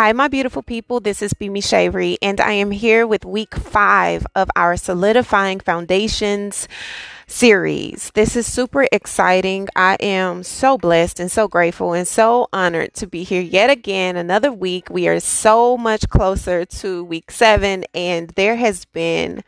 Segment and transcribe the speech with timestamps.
[0.00, 1.00] Hi, my beautiful people.
[1.00, 6.66] This is Bimi Shavery, and I am here with week five of our Solidifying Foundations
[7.26, 8.10] series.
[8.14, 9.68] This is super exciting.
[9.76, 14.16] I am so blessed and so grateful and so honored to be here yet again,
[14.16, 14.88] another week.
[14.88, 19.44] We are so much closer to week seven, and there has been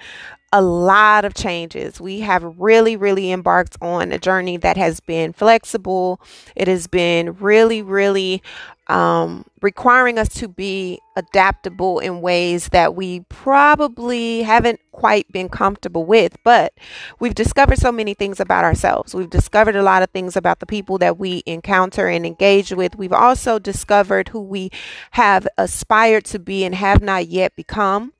[0.52, 1.98] a lot of changes.
[1.98, 6.20] We have really, really embarked on a journey that has been flexible.
[6.54, 8.42] It has been really, really
[8.88, 16.04] um, requiring us to be adaptable in ways that we probably haven't quite been comfortable
[16.04, 16.36] with.
[16.44, 16.72] But
[17.20, 19.14] we've discovered so many things about ourselves.
[19.14, 22.96] We've discovered a lot of things about the people that we encounter and engage with.
[22.96, 24.70] We've also discovered who we
[25.12, 28.12] have aspired to be and have not yet become.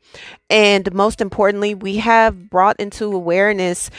[0.49, 3.91] And most importantly, we have brought into awareness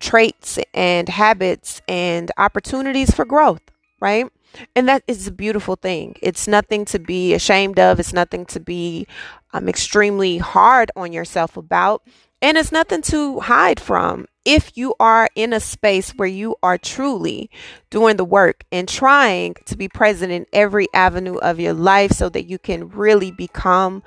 [0.00, 3.62] traits and habits and opportunities for growth,
[4.00, 4.30] right?
[4.74, 6.16] And that is a beautiful thing.
[6.22, 8.00] It's nothing to be ashamed of.
[8.00, 9.06] It's nothing to be
[9.52, 12.02] um, extremely hard on yourself about.
[12.40, 16.78] And it's nothing to hide from if you are in a space where you are
[16.78, 17.50] truly
[17.90, 22.28] doing the work and trying to be present in every avenue of your life so
[22.30, 24.02] that you can really become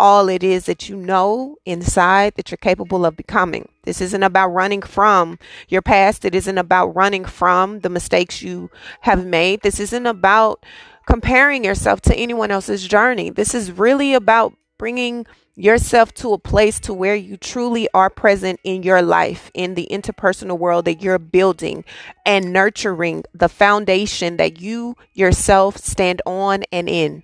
[0.00, 3.68] all it is that you know inside that you're capable of becoming.
[3.84, 6.24] This isn't about running from your past.
[6.24, 8.70] It isn't about running from the mistakes you
[9.02, 9.60] have made.
[9.60, 10.64] This isn't about
[11.06, 13.30] comparing yourself to anyone else's journey.
[13.30, 18.58] This is really about bringing yourself to a place to where you truly are present
[18.64, 21.84] in your life in the interpersonal world that you're building
[22.24, 27.22] and nurturing the foundation that you yourself stand on and in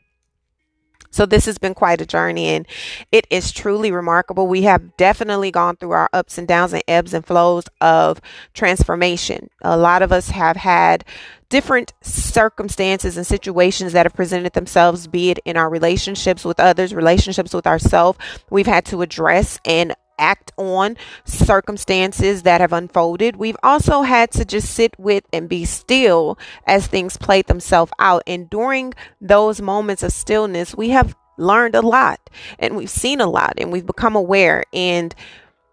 [1.17, 2.67] so this has been quite a journey and
[3.11, 4.47] it is truly remarkable.
[4.47, 8.21] We have definitely gone through our ups and downs and ebbs and flows of
[8.53, 9.49] transformation.
[9.63, 11.07] A lot of us have had
[11.49, 16.93] different circumstances and situations that have presented themselves, be it in our relationships with others,
[16.93, 18.19] relationships with ourselves.
[18.51, 23.37] We've had to address and act on circumstances that have unfolded.
[23.37, 28.23] We've also had to just sit with and be still as things played themselves out.
[28.27, 32.19] And during those moments of stillness, we have learned a lot
[32.59, 34.65] and we've seen a lot and we've become aware.
[34.73, 35.15] And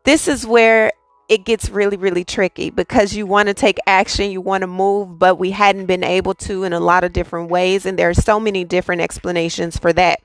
[0.04, 0.92] this is where
[1.30, 5.18] it gets really, really tricky because you want to take action, you want to move,
[5.18, 7.86] but we hadn't been able to in a lot of different ways.
[7.86, 10.20] And there are so many different explanations for that.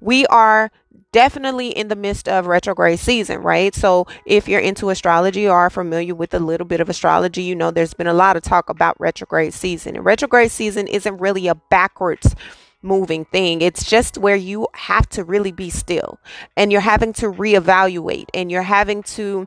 [0.00, 0.70] We are
[1.12, 3.74] definitely in the midst of retrograde season, right?
[3.74, 7.54] So if you're into astrology or are familiar with a little bit of astrology, you
[7.54, 9.96] know there's been a lot of talk about retrograde season.
[9.96, 12.34] And retrograde season isn't really a backwards
[12.82, 13.60] moving thing.
[13.60, 16.18] It's just where you have to really be still
[16.56, 19.46] and you're having to reevaluate and you're having to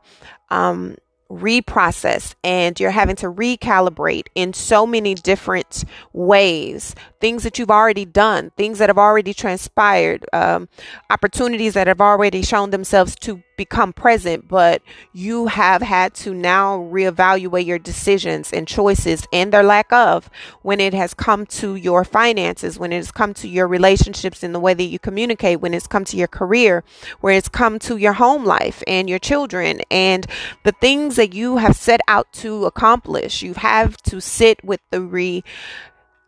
[0.50, 0.96] um
[1.32, 6.96] reprocess and you're having to recalibrate in so many different ways.
[7.20, 10.68] Things that you've already done things that have already transpired um,
[11.10, 14.82] opportunities that have already shown themselves to become present, but
[15.14, 20.30] you have had to now reevaluate your decisions and choices and their lack of
[20.62, 24.54] when it has come to your finances, when it has come to your relationships in
[24.54, 26.84] the way that you communicate, when it's come to your career,
[27.22, 30.26] where it's come to your home life and your children and
[30.64, 33.42] the things that you have set out to accomplish.
[33.42, 35.02] You have to sit with the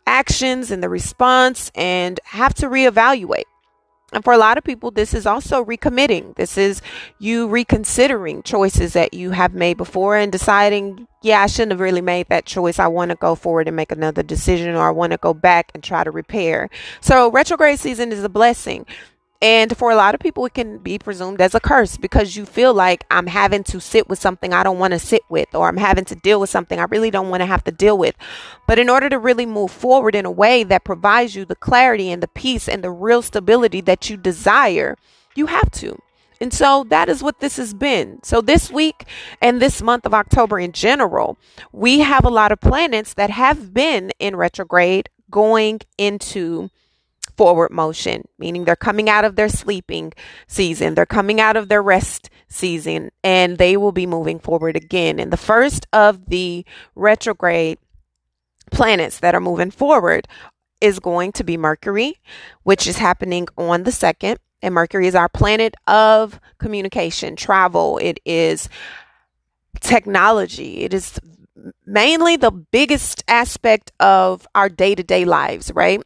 [0.05, 3.45] reactions and the response and have to reevaluate.
[4.13, 6.35] And for a lot of people, this is also recommitting.
[6.35, 6.81] This is
[7.19, 12.01] you reconsidering choices that you have made before and deciding, yeah, I shouldn't have really
[12.01, 12.77] made that choice.
[12.77, 15.71] I want to go forward and make another decision, or I want to go back
[15.73, 16.69] and try to repair.
[17.01, 18.85] So, retrograde season is a blessing.
[19.41, 22.45] And for a lot of people, it can be presumed as a curse because you
[22.45, 25.67] feel like I'm having to sit with something I don't want to sit with, or
[25.67, 28.15] I'm having to deal with something I really don't want to have to deal with.
[28.65, 32.11] But in order to really move forward in a way that provides you the clarity
[32.11, 34.97] and the peace and the real stability that you desire,
[35.35, 35.99] you have to.
[36.41, 38.19] And so that is what this has been.
[38.23, 39.05] So this week
[39.41, 41.37] and this month of October in general,
[41.71, 46.69] we have a lot of planets that have been in retrograde going into
[47.37, 50.13] forward motion, meaning they're coming out of their sleeping
[50.47, 55.19] season, they're coming out of their rest season, and they will be moving forward again.
[55.19, 56.65] And the first of the
[56.95, 57.77] retrograde
[58.71, 60.27] planets that are moving forward
[60.81, 62.15] is going to be Mercury,
[62.63, 64.39] which is happening on the second.
[64.61, 67.97] And Mercury is our planet of communication, travel.
[67.99, 68.69] It is
[69.79, 70.81] technology.
[70.81, 71.19] It is
[71.85, 76.01] mainly the biggest aspect of our day to day lives, right?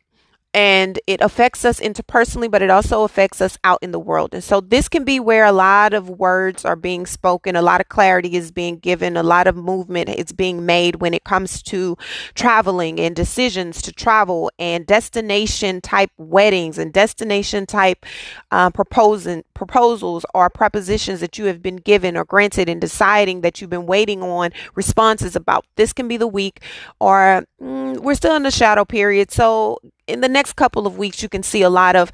[0.54, 4.34] And it affects us interpersonally, but it also affects us out in the world.
[4.34, 7.82] And so this can be where a lot of words are being spoken, a lot
[7.82, 11.62] of clarity is being given, a lot of movement is being made when it comes
[11.64, 11.98] to
[12.34, 18.06] traveling and decisions to travel and destination type weddings and destination type
[18.50, 23.60] uh, proposing proposals or prepositions that you have been given or granted and deciding that
[23.60, 25.66] you've been waiting on responses about.
[25.76, 26.62] This can be the week,
[27.00, 29.32] or mm, we're still in the shadow period.
[29.32, 29.78] So
[30.08, 32.12] in the next couple of weeks, you can see a lot of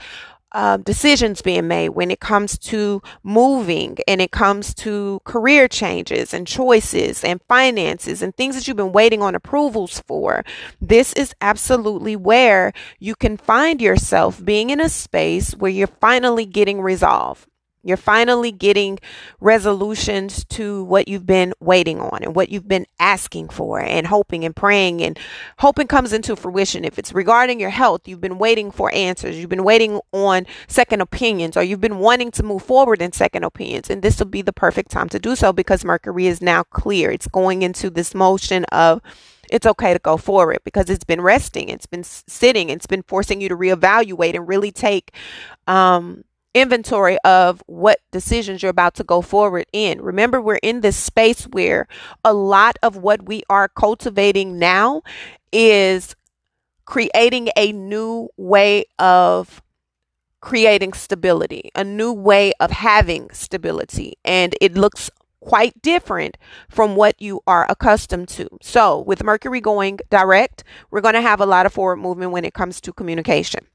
[0.56, 6.34] uh, decisions being made when it comes to moving and it comes to career changes
[6.34, 10.46] and choices and finances and things that you've been waiting on approvals for.
[10.80, 16.46] This is absolutely where you can find yourself being in a space where you're finally
[16.46, 17.46] getting resolve.
[17.86, 18.98] You're finally getting
[19.40, 24.44] resolutions to what you've been waiting on and what you've been asking for and hoping
[24.44, 25.20] and praying and
[25.60, 26.84] hoping comes into fruition.
[26.84, 29.38] If it's regarding your health, you've been waiting for answers.
[29.38, 33.44] You've been waiting on second opinions or you've been wanting to move forward in second
[33.44, 33.92] opinions.
[33.92, 37.12] And this will be the perfect time to do so because Mercury is now clear.
[37.12, 39.02] It's going into this motion of
[39.50, 43.42] it's okay to go forward because it's been resting, it's been sitting, it's been forcing
[43.42, 45.14] you to reevaluate and really take
[45.68, 46.24] um
[46.56, 50.02] inventory of what decisions you're about to go forward in.
[50.02, 51.88] Remember, we're in this space where
[52.24, 55.04] a lot of what we are cultivating now
[55.52, 56.16] is
[56.86, 59.62] creating a new way of
[60.40, 64.14] creating stability, a new way of having stability.
[64.24, 65.12] And it looks
[65.42, 66.38] quite different
[66.70, 68.48] from what you are accustomed to.
[68.62, 72.46] So, with Mercury going direct, we're going to have a lot of forward movement when
[72.46, 73.68] it comes to communication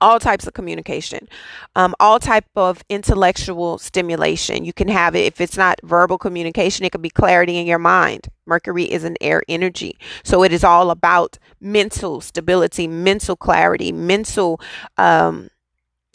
[0.00, 1.28] all types of communication
[1.76, 4.64] um, all type of intellectual stimulation.
[4.64, 7.78] You can have it if it's not verbal communication it could be clarity in your
[7.78, 8.28] mind.
[8.46, 9.98] Mercury is an air energy.
[10.22, 14.60] So it is all about mental stability mental clarity mental
[14.98, 15.48] um,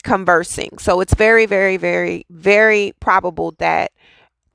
[0.03, 0.77] conversing.
[0.77, 3.91] So it's very very very very probable that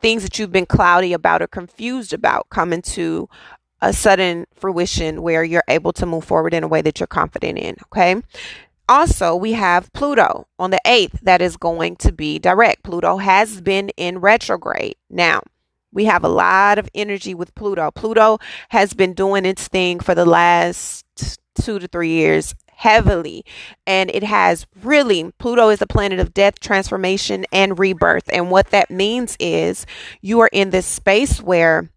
[0.01, 3.29] things that you've been cloudy about or confused about come into
[3.81, 7.59] a sudden fruition where you're able to move forward in a way that you're confident
[7.59, 8.21] in okay
[8.89, 12.83] also, we have Pluto on the 8th that is going to be direct.
[12.83, 14.97] Pluto has been in retrograde.
[15.09, 15.43] Now,
[15.93, 17.91] we have a lot of energy with Pluto.
[17.91, 18.39] Pluto
[18.71, 21.07] has been doing its thing for the last
[21.55, 23.45] two to three years heavily
[23.87, 28.71] and it has really Pluto is the planet of death transformation and rebirth and what
[28.71, 29.87] that means is
[30.21, 31.89] you are in this space where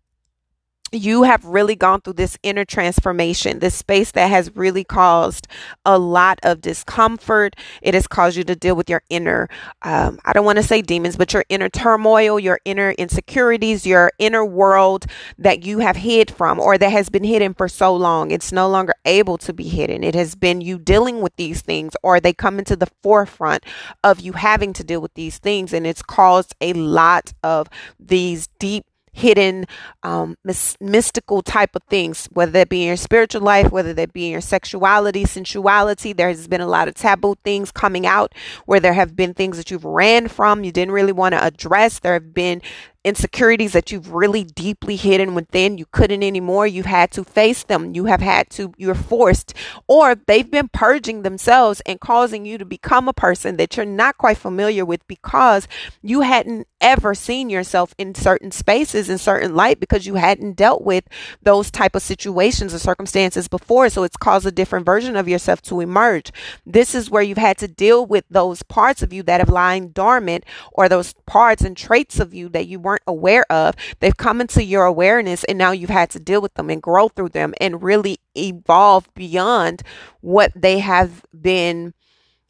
[0.92, 5.48] you have really gone through this inner transformation, this space that has really caused
[5.86, 7.56] a lot of discomfort.
[7.82, 9.50] It has caused you to deal with your inner,
[9.82, 14.12] um, I don't want to say demons, but your inner turmoil, your inner insecurities, your
[14.20, 15.06] inner world
[15.38, 18.32] that you have hid from or that has been hidden for so long.
[18.32, 20.04] It's no longer able to be hidden.
[20.04, 23.66] It has been you dealing with these things or they come into the forefront
[24.04, 25.74] of you having to deal with these things.
[25.74, 27.68] And it's caused a lot of
[28.00, 28.86] these deep
[29.18, 29.66] hidden
[30.04, 34.14] um, mis- mystical type of things, whether that be in your spiritual life, whether that
[34.14, 36.14] be in your sexuality, sensuality.
[36.14, 38.34] There has been a lot of taboo things coming out
[38.66, 42.00] where there have been things that you've ran from, you didn't really want to address.
[42.00, 42.62] There have been
[43.04, 46.68] insecurities that you've really deeply hidden within, you couldn't anymore.
[46.68, 47.96] You've had to face them.
[47.96, 49.54] You have had to, you're forced,
[49.88, 54.18] or they've been purging themselves and causing you to become a person that you're not
[54.18, 55.68] quite familiar with because
[56.02, 60.84] you hadn't ever seen yourself in certain spaces in certain light because you hadn't dealt
[60.84, 61.04] with
[61.42, 65.62] those type of situations or circumstances before so it's caused a different version of yourself
[65.62, 66.32] to emerge
[66.66, 69.90] this is where you've had to deal with those parts of you that have lying
[69.90, 74.42] dormant or those parts and traits of you that you weren't aware of they've come
[74.42, 77.54] into your awareness and now you've had to deal with them and grow through them
[77.60, 79.84] and really evolve beyond
[80.22, 81.94] what they have been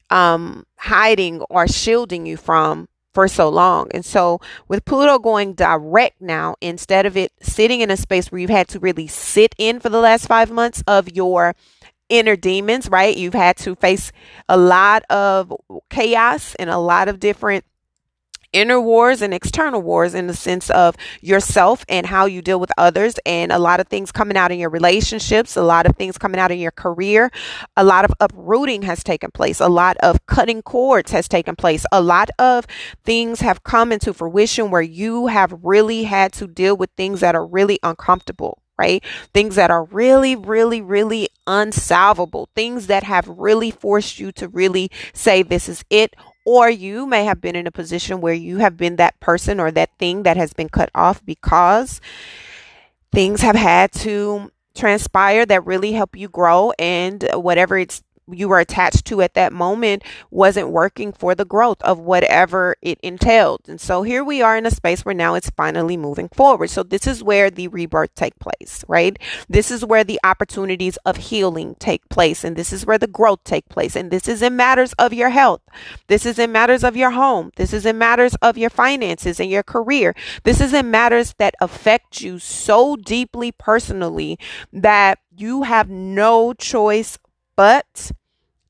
[0.09, 3.89] um, hiding or shielding you from for so long.
[3.95, 8.39] And so with Pluto going direct now, instead of it sitting in a space where
[8.39, 11.55] you've had to really sit in for the last five months of your
[12.09, 13.17] inner demons, right?
[13.17, 14.11] You've had to face
[14.47, 15.51] a lot of
[15.89, 17.65] chaos and a lot of different
[18.53, 22.71] inner wars and external wars in the sense of yourself and how you deal with
[22.77, 26.17] others and a lot of things coming out in your relationships a lot of things
[26.17, 27.31] coming out in your career.
[27.75, 29.59] A lot of uprooting has taken place.
[29.59, 31.85] A lot of cutting cords has taken place.
[31.91, 32.65] A lot of
[33.03, 37.35] things have come into fruition where you have really had to deal with things that
[37.35, 39.03] are really uncomfortable right?
[39.33, 44.91] Things that are really, really, really unsolvable, things that have really forced you to really
[45.13, 46.13] say, this is it,
[46.47, 49.69] or you may have been in a position where you have been that person or
[49.69, 51.99] that thing that has been cut off because
[53.11, 58.59] things have had to transpire that really help you grow and whatever it's you were
[58.59, 63.61] attached to at that moment wasn't working for the growth of whatever it entailed.
[63.67, 66.69] And so here we are in a space where now it's finally moving forward.
[66.69, 69.17] So this is where the rebirth take place, right?
[69.49, 73.43] This is where the opportunities of healing take place and this is where the growth
[73.43, 73.95] take place.
[73.95, 75.61] And this is in matters of your health.
[76.07, 77.51] This is in matters of your home.
[77.55, 80.15] This is in matters of your finances and your career.
[80.43, 84.37] This is in matters that affect you so deeply personally
[84.73, 87.17] that you have no choice
[87.57, 88.11] but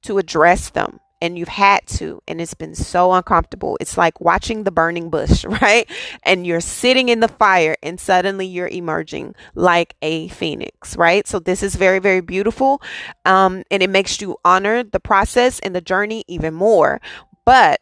[0.01, 3.77] to address them and you've had to and it's been so uncomfortable.
[3.81, 5.89] It's like watching the burning bush right?
[6.23, 11.27] And you're sitting in the fire and suddenly you're emerging like a phoenix right?
[11.27, 12.81] So this is very very beautiful
[13.25, 16.99] um, and it makes you honor the process and the journey even more.
[17.45, 17.79] But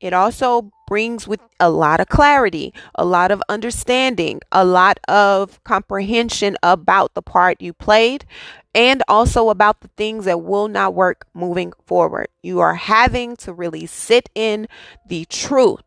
[0.00, 5.62] it also brings with a lot of clarity, a lot of understanding, a lot of
[5.64, 8.24] comprehension about the part you played,
[8.74, 12.28] and also about the things that will not work moving forward.
[12.42, 14.66] You are having to really sit in
[15.06, 15.84] the truth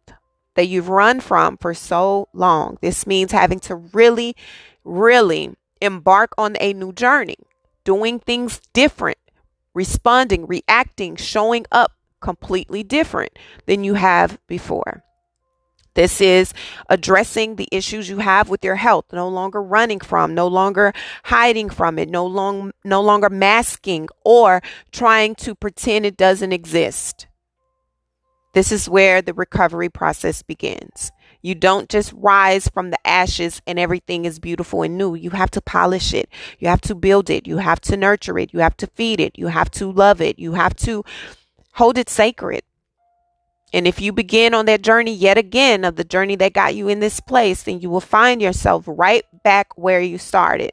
[0.55, 2.77] that you've run from for so long.
[2.81, 4.35] This means having to really,
[4.83, 7.37] really embark on a new journey,
[7.83, 9.17] doing things different,
[9.73, 11.91] responding, reacting, showing up
[12.23, 13.37] completely different
[13.67, 15.03] than you have before.
[15.93, 16.55] This is
[16.89, 20.91] addressing the issues you have with your health, no longer running from, no longer
[21.25, 24.61] hiding from it, no long no longer masking or
[24.91, 27.27] trying to pretend it doesn't exist.
[28.53, 31.11] This is where the recovery process begins.
[31.41, 35.13] You don't just rise from the ashes and everything is beautiful and new.
[35.13, 36.29] You have to polish it.
[36.57, 37.45] You have to build it.
[37.45, 38.53] You have to nurture it.
[38.53, 39.37] You have to feed it.
[39.37, 40.39] You have to love it.
[40.39, 41.03] You have to
[41.73, 42.63] Hold it sacred.
[43.73, 46.87] And if you begin on that journey yet again of the journey that got you
[46.87, 50.71] in this place, then you will find yourself right back where you started.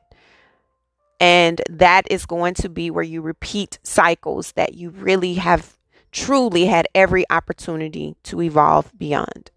[1.19, 5.78] And that is going to be where you repeat cycles that you really have
[6.12, 9.50] truly had every opportunity to evolve beyond.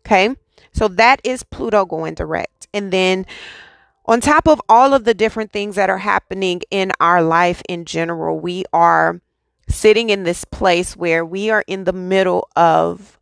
[0.00, 0.34] Okay.
[0.72, 2.68] So that is Pluto going direct.
[2.74, 3.26] And then
[4.04, 7.84] on top of all of the different things that are happening in our life in
[7.84, 9.20] general, we are
[9.72, 13.18] sitting in this place where we are in the middle of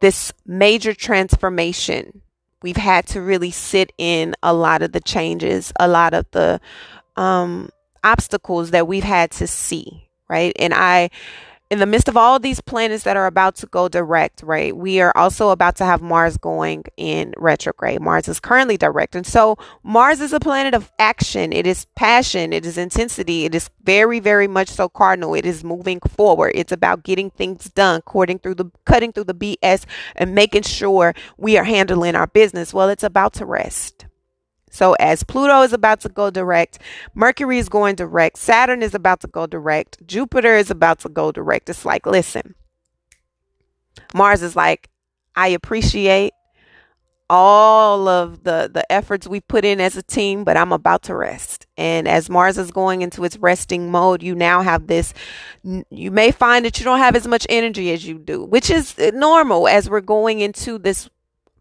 [0.00, 2.22] this major transformation.
[2.62, 6.60] We've had to really sit in a lot of the changes, a lot of the
[7.16, 7.68] um,
[8.02, 10.52] obstacles that we've had to see, right?
[10.58, 11.10] And I
[11.70, 15.00] in the midst of all these planets that are about to go direct, right, we
[15.00, 18.00] are also about to have Mars going in retrograde.
[18.00, 19.14] Mars is currently direct.
[19.14, 21.52] And so Mars is a planet of action.
[21.52, 22.52] It is passion.
[22.52, 23.44] It is intensity.
[23.44, 25.34] It is very, very much so cardinal.
[25.34, 26.52] It is moving forward.
[26.54, 31.14] It's about getting things done, cutting through the cutting through the BS and making sure
[31.38, 32.74] we are handling our business.
[32.74, 34.06] Well, it's about to rest.
[34.74, 36.80] So, as Pluto is about to go direct,
[37.14, 41.30] Mercury is going direct, Saturn is about to go direct, Jupiter is about to go
[41.30, 41.70] direct.
[41.70, 42.56] It's like, listen,
[44.12, 44.90] Mars is like,
[45.36, 46.32] I appreciate
[47.30, 51.16] all of the the efforts we put in as a team but i'm about to
[51.16, 55.14] rest and as mars is going into its resting mode you now have this
[55.88, 58.94] you may find that you don't have as much energy as you do which is
[59.14, 61.08] normal as we're going into this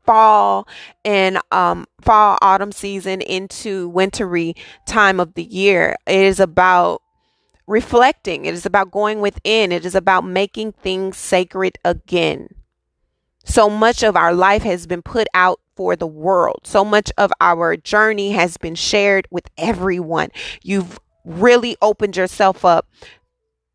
[0.05, 0.67] fall
[1.05, 4.55] and um, fall autumn season into wintry
[4.85, 5.95] time of the year.
[6.05, 7.01] It is about
[7.67, 8.45] reflecting.
[8.45, 9.71] It is about going within.
[9.71, 12.49] It is about making things sacred again.
[13.45, 16.61] So much of our life has been put out for the world.
[16.63, 20.29] So much of our journey has been shared with everyone.
[20.61, 22.87] You've really opened yourself up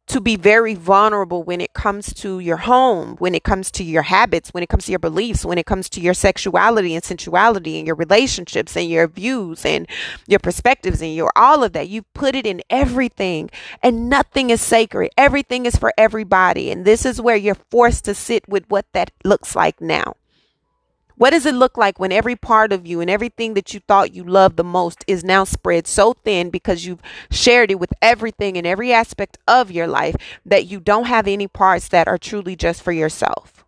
[0.09, 4.03] to be very vulnerable when it comes to your home, when it comes to your
[4.03, 7.79] habits, when it comes to your beliefs, when it comes to your sexuality and sensuality
[7.79, 9.87] and your relationships and your views and
[10.27, 11.89] your perspectives and your all of that.
[11.89, 13.51] You put it in everything
[13.83, 15.11] and nothing is sacred.
[15.17, 16.71] Everything is for everybody.
[16.71, 20.15] And this is where you're forced to sit with what that looks like now.
[21.19, 24.15] What does it look like when every part of you and everything that you thought
[24.15, 28.57] you loved the most is now spread so thin because you've shared it with everything
[28.57, 30.15] and every aspect of your life
[30.47, 33.65] that you don't have any parts that are truly just for yourself?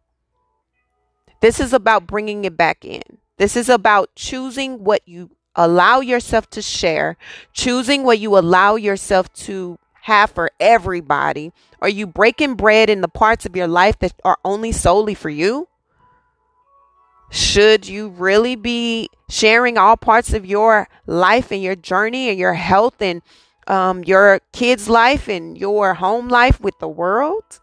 [1.40, 3.02] This is about bringing it back in.
[3.36, 7.16] This is about choosing what you allow yourself to share,
[7.52, 11.50] choosing what you allow yourself to have for everybody.
[11.82, 15.30] Are you breaking bread in the parts of your life that are only solely for
[15.30, 15.66] you?
[17.30, 22.54] Should you really be sharing all parts of your life and your journey and your
[22.54, 23.22] health and
[23.68, 27.60] um, your kids' life and your home life with the world?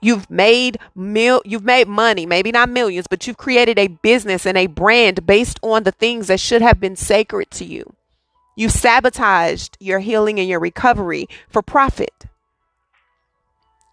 [0.00, 4.56] You've made mil- you've made money, maybe not millions, but you've created a business and
[4.56, 7.94] a brand based on the things that should have been sacred to you.
[8.56, 12.26] You sabotaged your healing and your recovery for profit.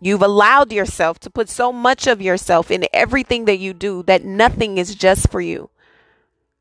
[0.02, 4.24] You've allowed yourself to put so much of yourself in everything that you do that
[4.24, 5.70] nothing is just for you.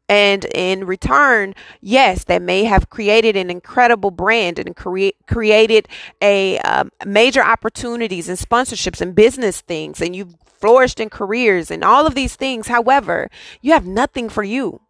[0.08, 5.88] And in return, yes, that may have created an incredible brand and create, created
[6.20, 11.82] a um, major opportunities and sponsorships and business things, and you've flourished in careers and
[11.82, 12.68] all of these things.
[12.68, 13.30] However,
[13.62, 14.82] you have nothing for you.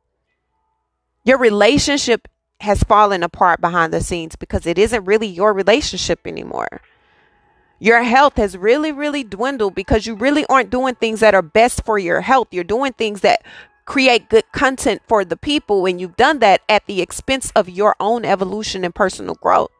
[1.25, 2.29] Your relationship
[2.61, 6.81] has fallen apart behind the scenes because it isn't really your relationship anymore.
[7.85, 11.85] Your health has really, really dwindled because you really aren't doing things that are best
[11.85, 12.49] for your health.
[12.50, 13.45] You're doing things that
[13.85, 17.95] create good content for the people and you've done that at the expense of your
[18.00, 19.71] own evolution and personal growth.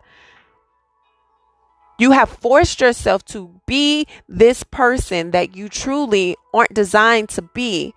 [1.99, 7.95] You have forced yourself to be this person that you truly aren't designed to be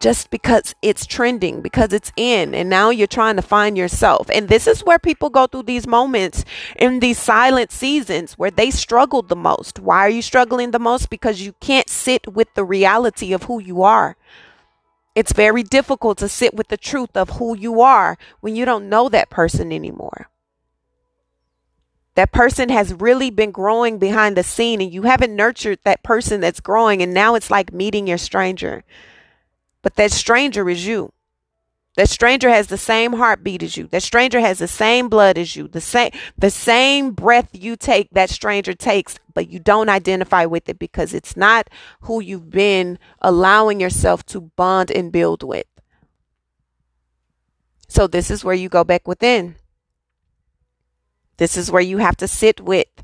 [0.00, 4.30] just because it's trending, because it's in, and now you're trying to find yourself.
[4.30, 6.44] And this is where people go through these moments
[6.76, 9.80] in these silent seasons where they struggled the most.
[9.80, 11.10] Why are you struggling the most?
[11.10, 14.16] Because you can't sit with the reality of who you are.
[15.16, 18.88] It's very difficult to sit with the truth of who you are when you don't
[18.88, 20.28] know that person anymore.
[22.14, 26.40] That person has really been growing behind the scene and you haven't nurtured that person
[26.40, 27.02] that's growing.
[27.02, 28.84] And now it's like meeting your stranger.
[29.82, 31.12] But that stranger is you.
[31.96, 33.88] That stranger has the same heartbeat as you.
[33.88, 35.66] That stranger has the same blood as you.
[35.66, 40.68] The same the same breath you take that stranger takes, but you don't identify with
[40.68, 41.68] it because it's not
[42.02, 45.66] who you've been allowing yourself to bond and build with.
[47.88, 49.56] So this is where you go back within.
[51.38, 53.02] This is where you have to sit with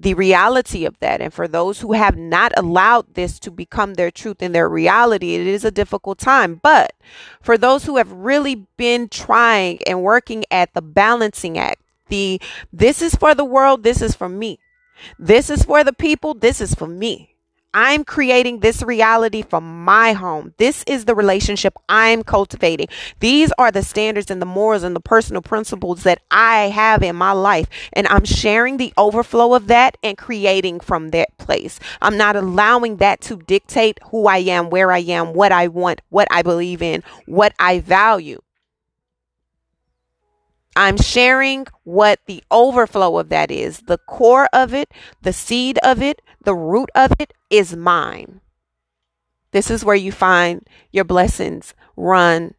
[0.00, 1.20] the reality of that.
[1.20, 5.34] And for those who have not allowed this to become their truth and their reality,
[5.34, 6.58] it is a difficult time.
[6.62, 6.94] But
[7.42, 12.40] for those who have really been trying and working at the balancing act, the
[12.72, 14.58] this is for the world, this is for me.
[15.18, 17.29] This is for the people, this is for me.
[17.72, 20.54] I'm creating this reality for my home.
[20.58, 22.88] This is the relationship I'm cultivating.
[23.20, 27.14] These are the standards and the morals and the personal principles that I have in
[27.14, 27.68] my life.
[27.92, 31.78] And I'm sharing the overflow of that and creating from that place.
[32.02, 36.00] I'm not allowing that to dictate who I am, where I am, what I want,
[36.08, 38.40] what I believe in, what I value.
[40.76, 43.80] I'm sharing what the overflow of that is.
[43.80, 48.40] The core of it, the seed of it, the root of it is mine.
[49.52, 52.54] This is where you find your blessings run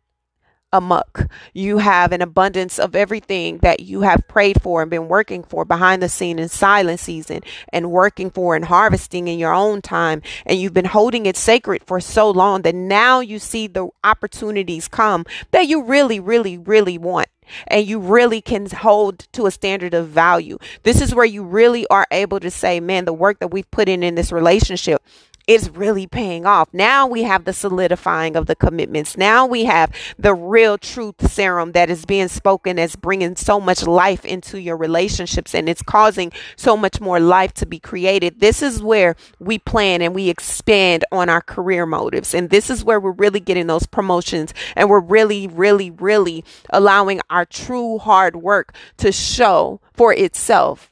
[0.74, 1.30] amuck.
[1.54, 5.66] You have an abundance of everything that you have prayed for and been working for
[5.66, 10.22] behind the scene in silent season and working for and harvesting in your own time.
[10.46, 14.88] And you've been holding it sacred for so long that now you see the opportunities
[14.88, 17.28] come that you really, really, really want
[17.68, 20.58] and you really can hold to a standard of value.
[20.84, 23.90] This is where you really are able to say, man, the work that we've put
[23.90, 25.04] in in this relationship
[25.52, 26.70] is really paying off.
[26.72, 29.18] Now we have the solidifying of the commitments.
[29.18, 33.86] Now we have the real truth serum that is being spoken as bringing so much
[33.86, 38.40] life into your relationships and it's causing so much more life to be created.
[38.40, 42.34] This is where we plan and we expand on our career motives.
[42.34, 47.20] And this is where we're really getting those promotions and we're really, really, really allowing
[47.30, 50.91] our true hard work to show for itself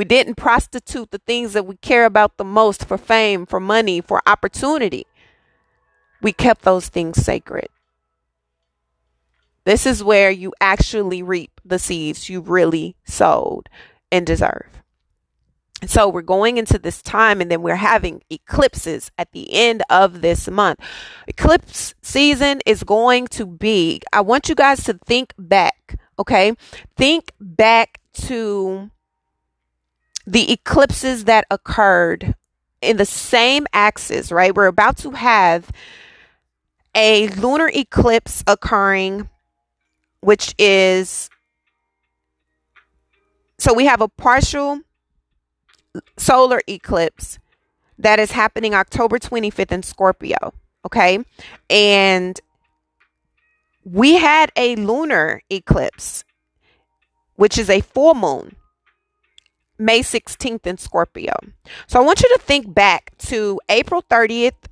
[0.00, 4.00] we didn't prostitute the things that we care about the most for fame, for money,
[4.00, 5.06] for opportunity.
[6.22, 7.68] We kept those things sacred.
[9.66, 13.68] This is where you actually reap the seeds you really sowed
[14.10, 14.82] and deserve.
[15.84, 20.22] So we're going into this time and then we're having eclipses at the end of
[20.22, 20.80] this month.
[21.26, 26.54] Eclipse season is going to be, I want you guys to think back, okay?
[26.96, 28.90] Think back to
[30.30, 32.36] the eclipses that occurred
[32.80, 34.54] in the same axis, right?
[34.54, 35.72] We're about to have
[36.94, 39.28] a lunar eclipse occurring,
[40.20, 41.28] which is
[43.58, 44.80] so we have a partial
[46.16, 47.40] solar eclipse
[47.98, 50.54] that is happening October 25th in Scorpio.
[50.86, 51.18] Okay.
[51.68, 52.40] And
[53.84, 56.24] we had a lunar eclipse,
[57.34, 58.54] which is a full moon
[59.80, 61.34] May 16th in Scorpio.
[61.86, 64.66] So I want you to think back to April 30th,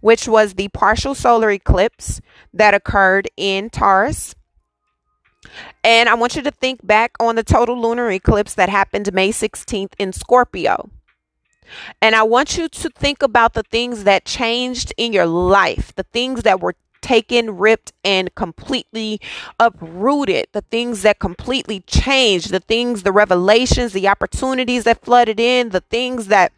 [0.00, 2.20] which was the partial solar eclipse
[2.54, 4.34] that occurred in Taurus.
[5.82, 9.30] And I want you to think back on the total lunar eclipse that happened May
[9.30, 10.90] 16th in Scorpio.
[12.00, 16.04] And I want you to think about the things that changed in your life, the
[16.04, 16.74] things that were
[17.06, 19.20] taken, ripped, and completely
[19.60, 20.48] uprooted.
[20.52, 25.82] The things that completely changed, the things, the revelations, the opportunities that flooded in, the
[25.82, 26.52] things that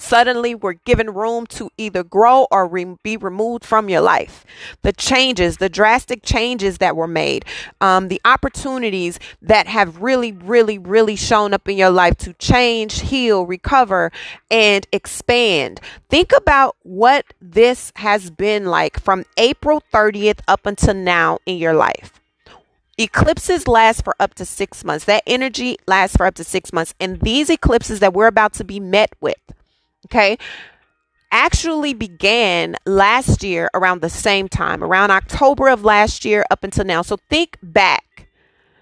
[0.00, 4.44] suddenly were given room to either grow or re- be removed from your life.
[4.82, 7.44] The changes, the drastic changes that were made,
[7.80, 13.00] um, the opportunities that have really, really, really shown up in your life to change,
[13.00, 14.10] heal, recover,
[14.50, 15.80] and expand.
[16.08, 21.74] Think about what this has been like from April 30th up until now in your
[21.74, 22.20] life.
[22.98, 25.06] Eclipses last for up to six months.
[25.06, 26.94] That energy lasts for up to six months.
[27.00, 29.38] And these eclipses that we're about to be met with
[30.06, 30.38] okay,
[31.32, 36.84] actually began last year around the same time, around October of last year up until
[36.84, 37.02] now.
[37.02, 38.28] So think back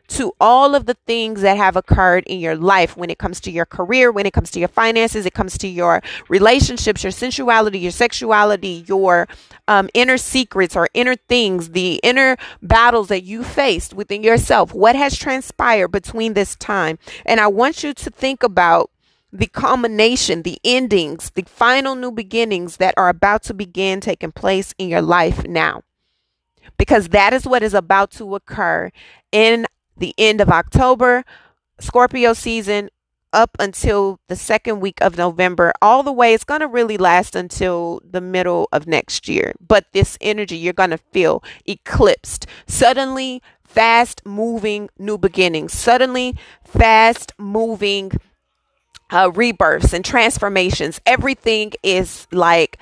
[0.08, 3.50] to all of the things that have occurred in your life when it comes to
[3.50, 7.78] your career, when it comes to your finances, it comes to your relationships, your sensuality,
[7.78, 9.28] your sexuality, your
[9.68, 14.72] um, inner secrets or inner things, the inner battles that you faced within yourself.
[14.72, 16.98] What has transpired between this time?
[17.26, 18.90] And I want you to think about
[19.32, 24.74] the culmination, the endings, the final new beginnings that are about to begin taking place
[24.78, 25.82] in your life now.
[26.76, 28.90] Because that is what is about to occur
[29.32, 31.24] in the end of October,
[31.80, 32.88] Scorpio season,
[33.32, 36.32] up until the second week of November, all the way.
[36.32, 39.52] It's going to really last until the middle of next year.
[39.60, 42.46] But this energy you're going to feel eclipsed.
[42.66, 45.74] Suddenly, fast moving new beginnings.
[45.74, 48.12] Suddenly, fast moving
[49.10, 51.00] uh, rebirths and transformations.
[51.06, 52.78] Everything is like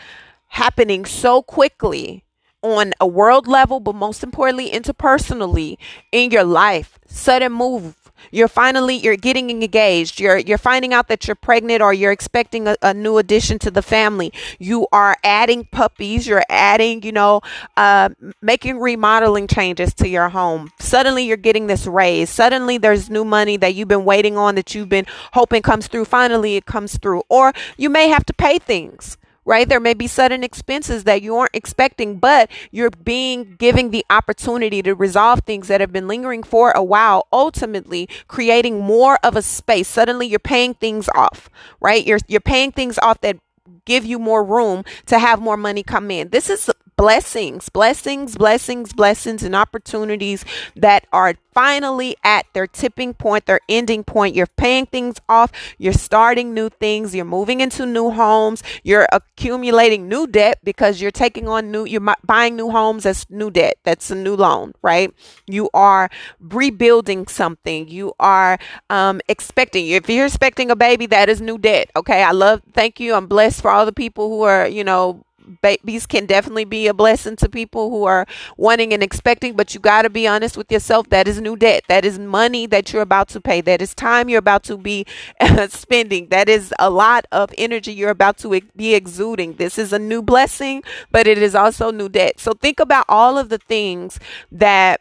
[0.48, 2.24] happening so quickly
[2.62, 5.76] on a world level, but most importantly, interpersonally
[6.12, 6.98] in your life.
[7.06, 10.20] Sudden move you're finally you're getting engaged.
[10.20, 13.70] You're you're finding out that you're pregnant or you're expecting a, a new addition to
[13.70, 14.33] the family.
[14.59, 16.26] You are adding puppies.
[16.26, 17.40] You're adding you know
[17.76, 18.11] uh,
[18.42, 20.70] making remodeling changes to your home.
[20.79, 22.31] Suddenly you're getting this raise.
[22.31, 26.05] Suddenly there's new money that you've been waiting on that you've been hoping comes through.
[26.05, 27.22] Finally it comes through.
[27.29, 29.66] Or you may have to pay things right?
[29.68, 34.82] There may be sudden expenses that you aren't expecting, but you're being giving the opportunity
[34.82, 39.42] to resolve things that have been lingering for a while, ultimately creating more of a
[39.42, 39.88] space.
[39.88, 41.48] Suddenly you're paying things off,
[41.80, 42.04] right?
[42.04, 43.38] You're you're paying things off that
[43.87, 46.28] give you more room to have more money come in.
[46.30, 53.46] This is blessings, blessings, blessings, blessings, and opportunities that are finally at their tipping point,
[53.46, 54.35] their ending point.
[54.35, 60.09] You're paying things off, you're starting new things, you're moving into new homes, you're accumulating
[60.09, 63.04] new debt because you're taking on new, you're buying new homes.
[63.04, 65.12] That's new debt, that's a new loan, right?
[65.46, 68.59] You are rebuilding something, you are
[68.90, 72.22] um, expecting, if you're expecting a baby, that is new debt, okay?
[72.22, 73.14] I love, thank you.
[73.14, 75.24] I'm blessed for all the people who are, you know,
[75.62, 79.80] babies can definitely be a blessing to people who are wanting and expecting, but you
[79.80, 81.09] got to be honest with yourself.
[81.11, 81.85] That is new debt.
[81.88, 83.61] That is money that you're about to pay.
[83.61, 85.06] That is time you're about to be
[85.68, 86.28] spending.
[86.28, 89.54] That is a lot of energy you're about to be exuding.
[89.54, 92.40] This is a new blessing, but it is also new debt.
[92.40, 94.18] So think about all of the things
[94.50, 95.00] that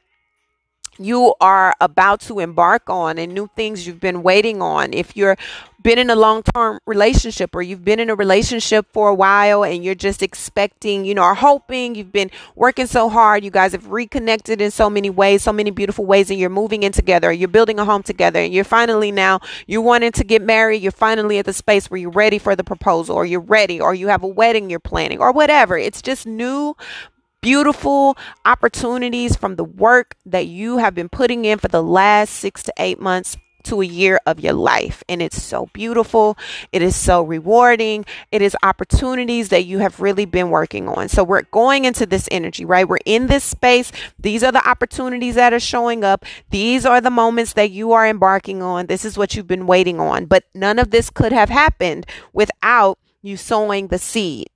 [0.97, 4.93] you are about to embark on and new things you've been waiting on.
[4.93, 5.37] If you're
[5.85, 9.63] been in a long term relationship or you've been in a relationship for a while
[9.63, 13.71] and you're just expecting, you know, or hoping you've been working so hard, you guys
[13.71, 17.31] have reconnected in so many ways, so many beautiful ways, and you're moving in together,
[17.31, 20.91] you're building a home together, and you're finally now you're wanting to get married, you're
[20.91, 24.07] finally at the space where you're ready for the proposal, or you're ready, or you
[24.07, 25.77] have a wedding you're planning, or whatever.
[25.77, 26.75] It's just new
[27.41, 32.63] beautiful opportunities from the work that you have been putting in for the last six
[32.63, 35.03] to eight months to a year of your life.
[35.09, 36.37] And it's so beautiful.
[36.71, 38.05] It is so rewarding.
[38.31, 41.09] It is opportunities that you have really been working on.
[41.09, 42.87] So we're going into this energy, right?
[42.87, 43.91] We're in this space.
[44.17, 46.25] These are the opportunities that are showing up.
[46.49, 48.87] These are the moments that you are embarking on.
[48.87, 50.25] This is what you've been waiting on.
[50.25, 54.49] But none of this could have happened without you sowing the seed.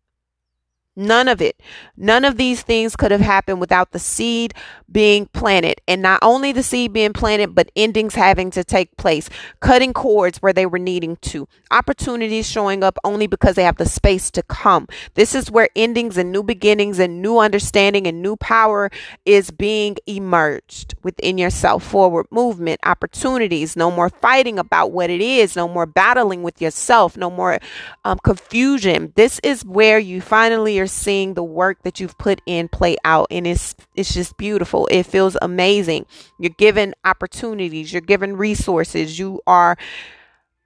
[0.99, 1.61] None of it.
[1.95, 4.53] None of these things could have happened without the seed
[4.91, 5.79] being planted.
[5.87, 9.29] And not only the seed being planted, but endings having to take place,
[9.61, 13.85] cutting cords where they were needing to, opportunities showing up only because they have the
[13.85, 14.89] space to come.
[15.13, 18.91] This is where endings and new beginnings and new understanding and new power
[19.23, 21.81] is being emerged within yourself.
[21.83, 27.15] Forward movement, opportunities, no more fighting about what it is, no more battling with yourself,
[27.15, 27.57] no more
[28.03, 29.13] um, confusion.
[29.15, 33.27] This is where you finally are seeing the work that you've put in play out
[33.31, 36.05] and it's it's just beautiful it feels amazing
[36.39, 39.77] you're given opportunities you're given resources you are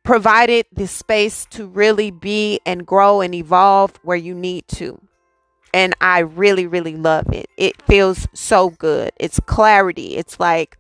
[0.04, 5.00] provided the space to really be and grow and evolve where you need to
[5.74, 7.48] And I really, really love it.
[7.58, 9.12] It feels so good.
[9.20, 10.18] It's clarity.
[10.18, 10.78] It's like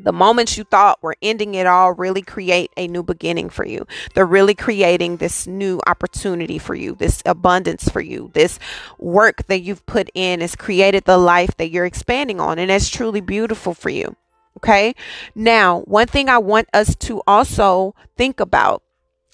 [0.00, 3.86] the moments you thought were ending it all really create a new beginning for you.
[4.14, 8.30] They're really creating this new opportunity for you, this abundance for you.
[8.34, 8.58] This
[8.98, 12.88] work that you've put in has created the life that you're expanding on, and that's
[12.88, 14.16] truly beautiful for you.
[14.58, 14.94] Okay.
[15.34, 18.82] Now, one thing I want us to also think about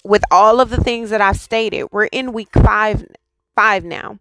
[0.03, 3.03] with all of the things that I've stated, we're in week five,
[3.55, 4.19] five now.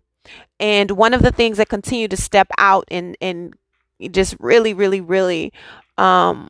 [0.58, 3.54] And one of the things that continue to step out and, and
[4.10, 5.52] just really, really, really
[5.98, 6.48] um,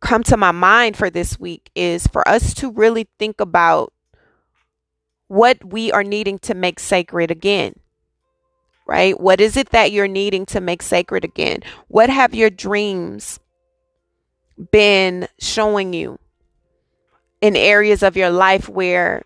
[0.00, 3.92] come to my mind for this week is for us to really think about
[5.28, 7.74] what we are needing to make sacred again.
[8.86, 9.18] Right?
[9.18, 11.60] What is it that you're needing to make sacred again?
[11.88, 13.38] What have your dreams
[14.70, 16.18] been showing you
[17.40, 19.22] in areas of your life where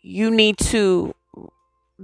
[0.00, 1.14] you need to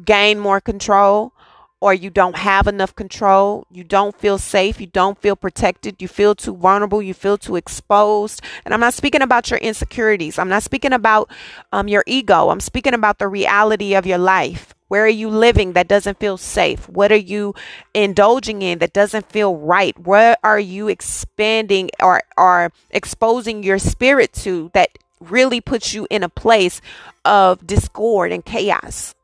[0.04, 1.32] gain more control
[1.80, 6.08] or you don't have enough control, you don't feel safe, you don't feel protected, you
[6.08, 8.42] feel too vulnerable, you feel too exposed.
[8.64, 10.38] And I'm not speaking about your insecurities.
[10.38, 11.30] I'm not speaking about
[11.72, 12.50] um, your ego.
[12.50, 14.74] I'm speaking about the reality of your life.
[14.88, 16.88] Where are you living that doesn't feel safe?
[16.88, 17.54] What are you
[17.94, 19.96] indulging in that doesn't feel right?
[19.98, 26.22] What are you expanding or, or exposing your spirit to that really puts you in
[26.22, 26.80] a place
[27.24, 29.14] of discord and chaos?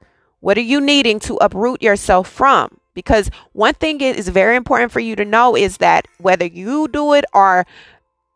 [0.45, 2.77] What are you needing to uproot yourself from?
[2.93, 7.15] Because one thing is very important for you to know is that whether you do
[7.15, 7.65] it or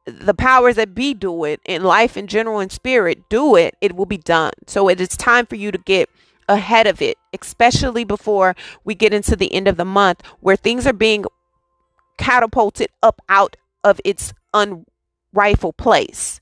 [0.07, 3.95] the powers that be do it in life in general and spirit do it, it
[3.95, 4.53] will be done.
[4.67, 6.09] So it is time for you to get
[6.49, 10.87] ahead of it, especially before we get into the end of the month where things
[10.87, 11.27] are being
[12.17, 16.41] catapulted up out of its unrightful place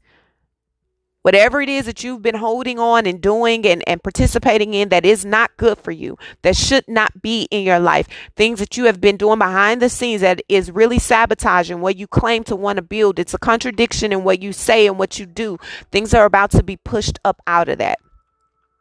[1.27, 5.05] whatever it is that you've been holding on and doing and, and participating in that
[5.05, 8.85] is not good for you, that should not be in your life, things that you
[8.85, 12.77] have been doing behind the scenes that is really sabotaging what you claim to want
[12.77, 13.19] to build.
[13.19, 15.59] It's a contradiction in what you say and what you do.
[15.91, 17.99] Things are about to be pushed up out of that.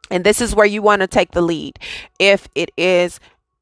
[0.08, 1.80] And this is where you want to take the lead.
[2.20, 3.18] If it is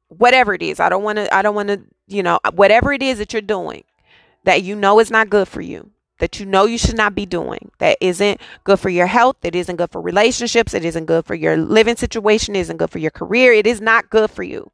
[0.09, 3.01] whatever it is, I don't want to, I don't want to, you know, whatever it
[3.01, 3.83] is that you're doing
[4.43, 5.89] that you know is not good for you
[6.19, 9.55] that you know you should not be doing that isn't good for your health that
[9.55, 12.99] isn't good for relationships it isn't good for your living situation it isn't good for
[12.99, 14.71] your career it is not good for you.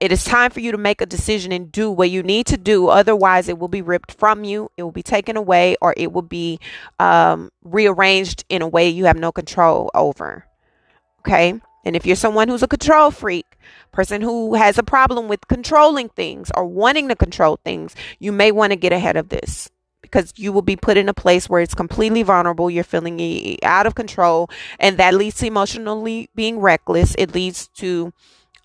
[0.00, 2.58] It is time for you to make a decision and do what you need to
[2.58, 6.12] do otherwise it will be ripped from you it will be taken away or it
[6.12, 6.58] will be
[6.98, 10.46] um, rearranged in a way you have no control over
[11.20, 11.60] okay?
[11.86, 13.46] And if you're someone who's a control freak
[13.92, 18.50] person who has a problem with controlling things or wanting to control things you may
[18.50, 19.70] want to get ahead of this
[20.04, 22.70] because you will be put in a place where it's completely vulnerable.
[22.70, 27.14] You're feeling out of control, and that leads to emotionally being reckless.
[27.18, 28.12] It leads to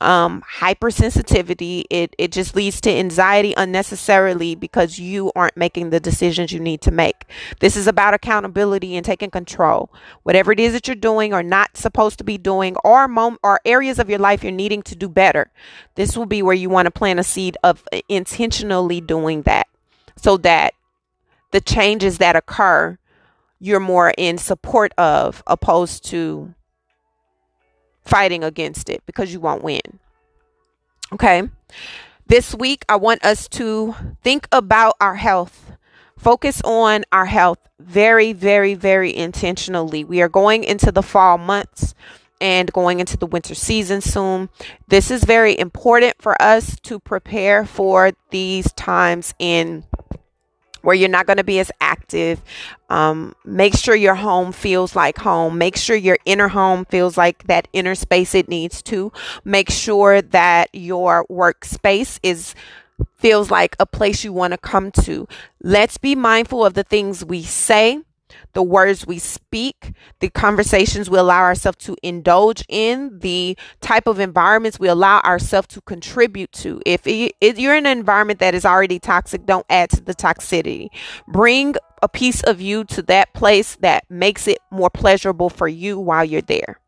[0.02, 1.86] um, hypersensitivity.
[1.90, 6.82] It it just leads to anxiety unnecessarily because you aren't making the decisions you need
[6.82, 7.26] to make.
[7.60, 9.90] This is about accountability and taking control.
[10.24, 13.60] Whatever it is that you're doing or not supposed to be doing, or mom- or
[13.66, 15.52] areas of your life you're needing to do better.
[15.96, 19.68] This will be where you want to plant a seed of intentionally doing that,
[20.16, 20.74] so that
[21.52, 22.98] the changes that occur
[23.60, 26.54] you're more in support of opposed to
[28.06, 29.82] fighting against it because you won't win.
[31.12, 31.44] Okay.
[32.28, 35.74] This week, I want us to think about our health.
[36.18, 40.04] Focus on our health very, very, very intentionally.
[40.04, 41.96] We are going into the fall months
[42.42, 44.50] and going into the winter season soon.
[44.88, 49.84] This is very important for us to prepare for these times in
[50.82, 52.42] where you're not going to be as active.
[52.90, 55.58] Um, make sure your home feels like home.
[55.58, 59.12] Make sure your inner home feels like that inner space it needs to.
[59.44, 62.56] Make sure that your workspace is
[63.18, 65.28] feels like a place you want to come to.
[65.62, 68.02] Let's be mindful of the things we say
[68.54, 74.20] the words we speak, the conversations we allow ourselves to indulge in, the type of
[74.20, 76.82] environments we allow ourselves to contribute to.
[76.86, 80.90] If, if you're in an environment that is already toxic, don't add to the toxicity.
[81.28, 86.00] Bring a piece of you to that place that makes it more pleasurable for you
[86.00, 86.80] while you're there.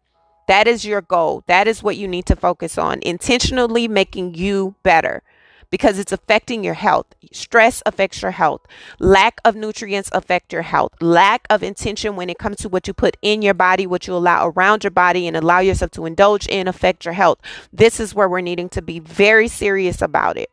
[0.47, 1.43] That is your goal.
[1.47, 2.99] That is what you need to focus on.
[3.03, 5.23] Intentionally making you better
[5.71, 7.07] because it's affecting your health.
[7.31, 8.61] Stress affects your health.
[8.99, 10.91] Lack of nutrients affect your health.
[11.01, 14.13] Lack of intention when it comes to what you put in your body, what you
[14.13, 17.39] allow around your body and allow yourself to indulge in affect your health.
[17.73, 20.49] This is where we're needing to be very serious about it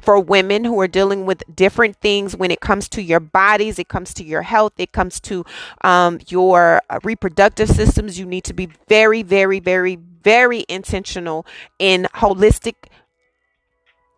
[0.00, 3.88] for women who are dealing with different things when it comes to your bodies, it
[3.88, 5.44] comes to your health, it comes to
[5.82, 8.18] um, your reproductive systems.
[8.18, 11.46] You need to be very, very, very, very intentional
[11.78, 12.74] in holistic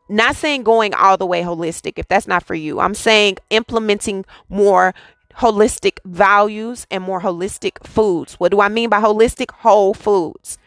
[0.08, 2.80] not saying going all the way holistic if that's not for you.
[2.80, 4.94] I'm saying implementing more
[5.36, 8.34] holistic values and more holistic foods.
[8.34, 9.50] What do I mean by holistic?
[9.52, 10.58] Whole foods.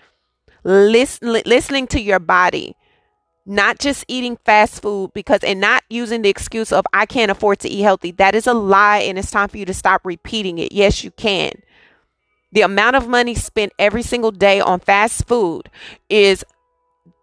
[0.63, 2.75] Listen, listening to your body,
[3.45, 7.59] not just eating fast food because and not using the excuse of I can't afford
[7.59, 8.11] to eat healthy.
[8.11, 10.71] That is a lie and it's time for you to stop repeating it.
[10.71, 11.51] Yes, you can.
[12.51, 15.69] The amount of money spent every single day on fast food
[16.09, 16.45] is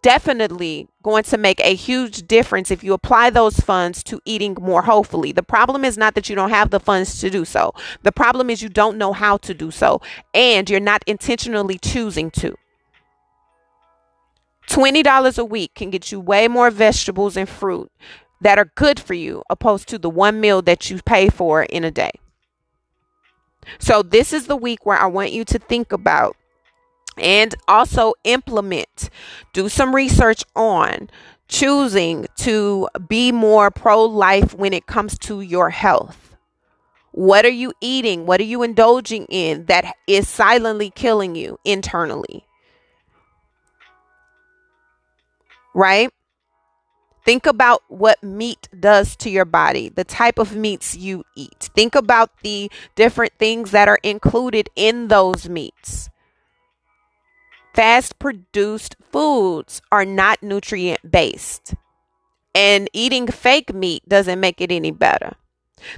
[0.01, 4.81] definitely going to make a huge difference if you apply those funds to eating more
[4.81, 5.31] hopefully.
[5.31, 7.73] The problem is not that you don't have the funds to do so.
[8.03, 10.01] The problem is you don't know how to do so
[10.33, 12.55] and you're not intentionally choosing to.
[14.67, 17.91] $20 a week can get you way more vegetables and fruit
[18.41, 21.83] that are good for you opposed to the one meal that you pay for in
[21.83, 22.11] a day.
[23.77, 26.35] So, this is the week where I want you to think about
[27.19, 29.09] and also implement,
[29.53, 31.09] do some research on
[31.47, 36.35] choosing to be more pro life when it comes to your health.
[37.11, 38.25] What are you eating?
[38.25, 42.45] What are you indulging in that is silently killing you internally?
[45.73, 46.11] right?
[47.25, 51.69] Think about what meat does to your body, the type of meats you eat.
[51.75, 56.09] Think about the different things that are included in those meats.
[57.73, 61.75] Fast produced foods are not nutrient based,
[62.53, 65.33] and eating fake meat doesn't make it any better.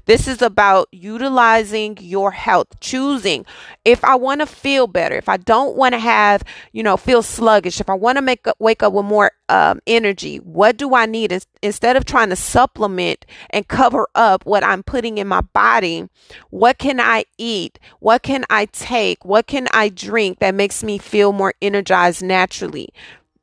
[0.05, 3.45] This is about utilizing your health, choosing
[3.85, 7.21] if I want to feel better, if I don't want to have, you know, feel
[7.21, 10.95] sluggish, if I want to make up, wake up with more um, energy, what do
[10.95, 11.37] I need?
[11.61, 16.07] Instead of trying to supplement and cover up what I'm putting in my body,
[16.49, 17.79] what can I eat?
[17.99, 19.25] What can I take?
[19.25, 22.89] What can I drink that makes me feel more energized naturally?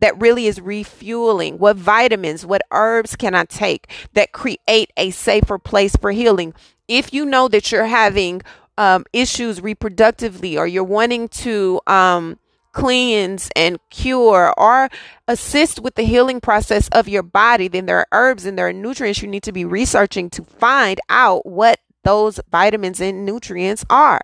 [0.00, 1.58] That really is refueling?
[1.58, 6.54] What vitamins, what herbs can I take that create a safer place for healing?
[6.86, 8.42] If you know that you're having
[8.76, 12.38] um, issues reproductively or you're wanting to um,
[12.72, 14.88] cleanse and cure or
[15.26, 18.72] assist with the healing process of your body, then there are herbs and there are
[18.72, 24.20] nutrients you need to be researching to find out what those vitamins and nutrients are.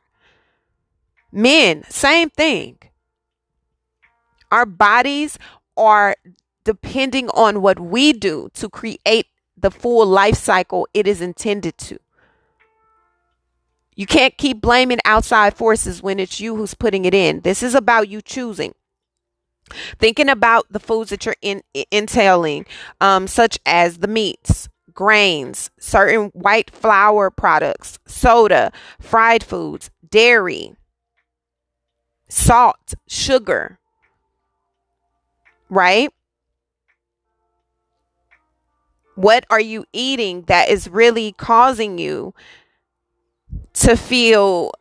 [1.33, 2.79] Men, same thing.
[4.53, 5.37] Our bodies
[5.77, 6.17] are
[6.65, 11.99] depending on what we do to create the full life cycle it is intended to.
[13.97, 17.41] You can't keep blaming outside forces when it's you who's putting it in.
[17.41, 18.75] This is about you choosing.
[19.99, 22.67] Thinking about the foods that you're in, entailing,
[23.01, 30.75] um, such as the meats, grains, certain white flour products, soda, fried foods, dairy,
[32.29, 33.79] salt, sugar,
[35.75, 36.11] right?
[39.17, 42.35] What are you eating that is really causing you
[43.75, 44.73] to feel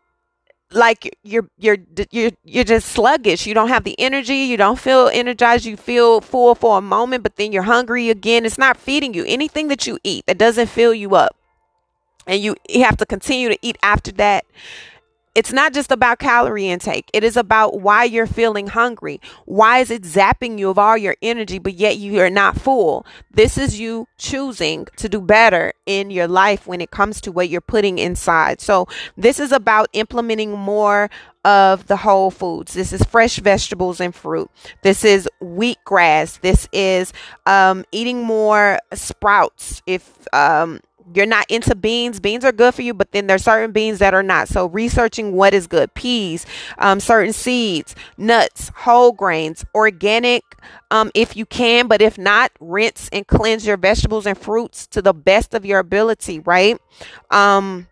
[0.72, 1.78] like you're you're
[2.12, 3.46] you're you're just sluggish.
[3.46, 4.38] You don't have the energy.
[4.38, 5.66] You don't feel energized.
[5.66, 8.46] You feel full for a moment, but then you're hungry again.
[8.46, 9.24] It's not feeding you.
[9.28, 11.36] Anything that you eat that doesn't fill you up,
[12.26, 14.46] and you, have to continue to eat after that
[15.36, 17.10] it's not just about calorie intake.
[17.14, 19.20] It is about why you're feeling hungry.
[19.46, 23.06] Why is it zapping you of all your energy, but yet you are not full?
[23.32, 27.50] This is you choosing to do better in your life when it comes to what
[27.50, 28.62] you're putting inside.
[28.62, 31.10] So, this is about implementing more
[31.46, 32.74] of the whole foods.
[32.74, 34.50] This is fresh vegetables and fruit.
[34.82, 36.40] This is wheatgrass.
[36.42, 37.12] This is
[37.46, 39.82] um, eating more sprouts.
[39.86, 40.80] If um,
[41.14, 44.14] you're not into beans, beans are good for you, but then there's certain beans that
[44.14, 44.48] are not.
[44.48, 46.46] So researching what is good, peas,
[46.78, 50.44] um, certain seeds, nuts, whole grains, organic,
[50.92, 55.02] um, if you can, but if not, rinse and cleanse your vegetables and fruits to
[55.02, 56.80] the best of your ability, right?
[57.32, 57.88] Um,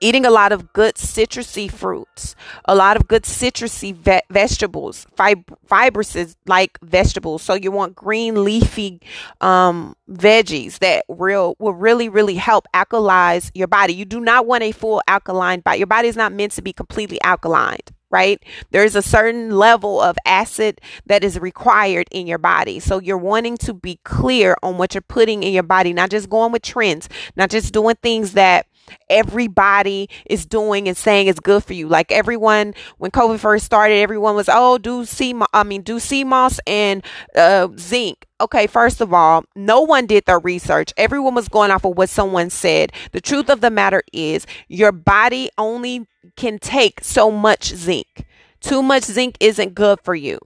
[0.00, 5.56] eating a lot of good citrusy fruits, a lot of good citrusy ve- vegetables, fib-
[5.66, 7.42] fibrous like vegetables.
[7.42, 9.00] So you want green leafy
[9.40, 13.94] um, veggies that real will really really help alkalize your body.
[13.94, 15.78] You do not want a full alkaline body.
[15.78, 17.80] Your body is not meant to be completely alkaline
[18.10, 18.42] right?
[18.70, 22.80] There's a certain level of acid that is required in your body.
[22.80, 26.30] So you're wanting to be clear on what you're putting in your body, not just
[26.30, 28.66] going with trends, not just doing things that
[29.08, 31.88] everybody is doing and saying is good for you.
[31.88, 36.24] Like everyone, when COVID first started, everyone was, oh, do sea, I mean, do sea
[36.24, 38.26] moss and uh, zinc.
[38.40, 40.92] Okay, first of all, no one did their research.
[40.96, 42.92] Everyone was going off of what someone said.
[43.12, 46.06] The truth of the matter is, your body only
[46.36, 48.26] can take so much zinc.
[48.66, 50.40] Too much zinc isn't good for you.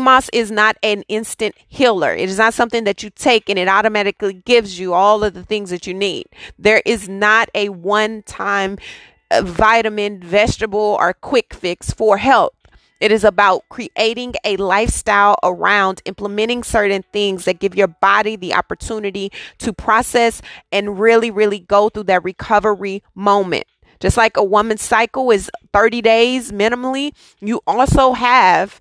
[0.00, 2.14] Moss is not an instant healer.
[2.14, 5.42] It is not something that you take and it automatically gives you all of the
[5.42, 6.24] things that you need.
[6.58, 8.78] There is not a one time
[9.30, 12.54] uh, vitamin, vegetable, or quick fix for health.
[13.02, 18.54] It is about creating a lifestyle around implementing certain things that give your body the
[18.54, 20.40] opportunity to process
[20.72, 23.66] and really, really go through that recovery moment.
[24.00, 28.80] Just like a woman's cycle is 30 days minimally, you also have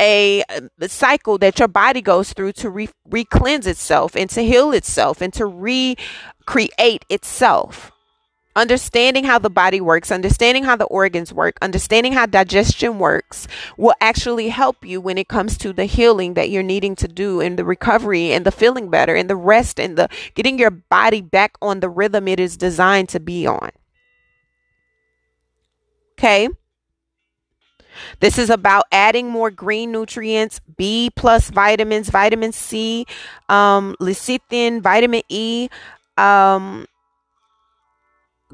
[0.00, 0.42] a,
[0.86, 5.32] cycle that your body goes through to re, re-cleanse itself and to heal itself and
[5.34, 7.92] to recreate itself
[8.58, 13.46] understanding how the body works, understanding how the organs work, understanding how digestion works
[13.76, 17.40] will actually help you when it comes to the healing that you're needing to do
[17.40, 21.20] and the recovery and the feeling better and the rest and the getting your body
[21.20, 23.70] back on the rhythm it is designed to be on.
[26.18, 26.48] Okay.
[28.20, 33.06] This is about adding more green nutrients, B plus vitamins, vitamin C,
[33.48, 35.68] um, lecithin, vitamin E,
[36.16, 36.86] um,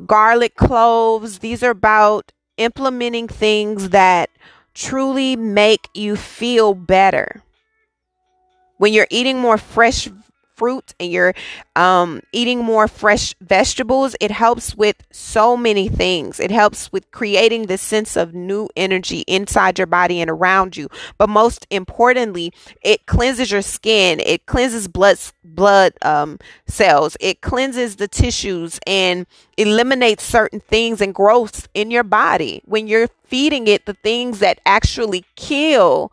[0.07, 1.39] garlic cloves.
[1.41, 4.31] These are about implementing things that
[4.75, 7.43] truly make you feel better.
[8.79, 10.09] When you're eating more fresh
[10.57, 11.35] fruit and you're
[11.77, 16.41] um, eating more fresh vegetables, it helps with so many things.
[16.41, 20.89] It helps with creating this sense of new energy inside your body and around you.
[21.19, 22.53] But most importantly,
[22.83, 24.21] it cleanses your skin.
[24.21, 27.17] It cleanses blood blood um, cells.
[27.21, 29.27] It cleanses the tissues and
[29.57, 34.61] eliminates certain things and growths in your body when you're feeding it the things that
[34.67, 36.13] actually kill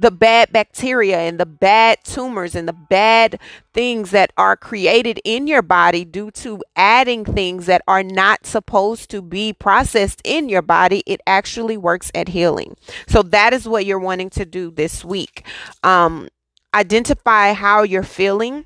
[0.00, 3.38] the bad bacteria and the bad tumors and the bad
[3.74, 9.10] things that are created in your body due to adding things that are not supposed
[9.10, 12.76] to be processed in your body, it actually works at healing.
[13.06, 15.44] So that is what you're wanting to do this week.
[15.82, 16.28] Um,
[16.74, 18.64] identify how you're feeling.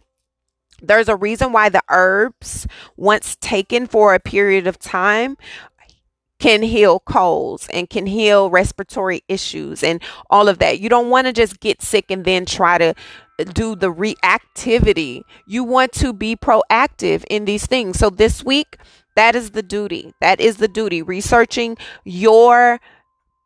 [0.80, 2.66] There's a reason why the herbs,
[2.96, 5.36] once taken for a period of time,
[6.44, 10.78] can heal colds and can heal respiratory issues and all of that.
[10.78, 12.94] You don't want to just get sick and then try to
[13.38, 15.22] uh, do the reactivity.
[15.46, 17.98] You want to be proactive in these things.
[17.98, 18.76] So this week,
[19.16, 20.12] that is the duty.
[20.20, 21.00] That is the duty.
[21.00, 22.78] Researching your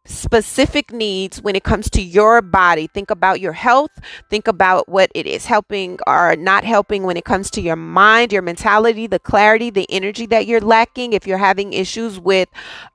[0.08, 2.86] specific needs when it comes to your body.
[2.86, 3.90] Think about your health.
[4.30, 8.32] Think about what it is helping or not helping when it comes to your mind,
[8.32, 11.12] your mentality, the clarity, the energy that you're lacking.
[11.12, 12.48] If you're having issues with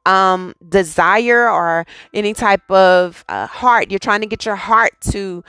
[0.05, 5.43] um, desire or any type of uh, heart, you're trying to get your heart to,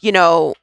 [0.00, 0.54] you know,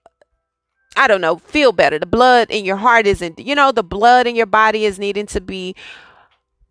[0.98, 2.00] I don't know, feel better.
[2.00, 5.26] The blood in your heart isn't, you know, the blood in your body is needing
[5.28, 5.76] to be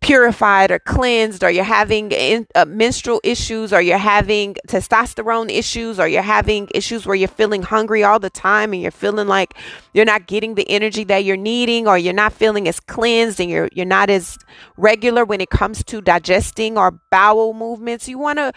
[0.05, 1.43] purified or cleansed?
[1.43, 3.73] Or you're having in, uh, menstrual issues?
[3.73, 5.99] Or you're having testosterone issues?
[5.99, 9.55] Or you're having issues where you're feeling hungry all the time and you're feeling like
[9.93, 13.49] you're not getting the energy that you're needing or you're not feeling as cleansed and
[13.49, 14.37] you're you're not as
[14.77, 18.07] regular when it comes to digesting or bowel movements?
[18.07, 18.53] You want to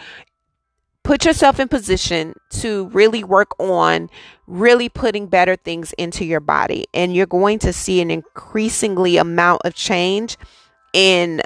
[1.02, 4.10] put yourself in position to really work on
[4.46, 9.62] really putting better things into your body and you're going to see an increasingly amount
[9.64, 10.36] of change
[10.92, 11.42] in